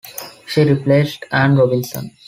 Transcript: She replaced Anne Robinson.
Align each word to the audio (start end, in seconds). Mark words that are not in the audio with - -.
She 0.47 0.63
replaced 0.63 1.25
Anne 1.31 1.57
Robinson. 1.57 2.09